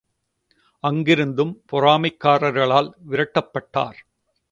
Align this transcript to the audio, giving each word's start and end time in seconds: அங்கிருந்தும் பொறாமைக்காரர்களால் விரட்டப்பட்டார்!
அங்கிருந்தும் 0.83 1.51
பொறாமைக்காரர்களால் 1.71 2.89
விரட்டப்பட்டார்! 3.11 3.99